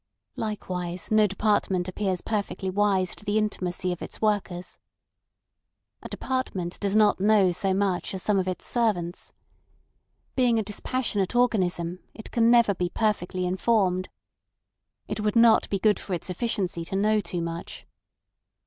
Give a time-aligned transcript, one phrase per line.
[0.35, 4.79] Likewise no department appears perfectly wise to the intimacy of its workers.
[6.01, 9.31] A department does not know so much as some of its servants.
[10.35, 14.09] Being a dispassionate organism, it can never be perfectly informed.
[15.07, 17.85] It would not be good for its efficiency to know too much.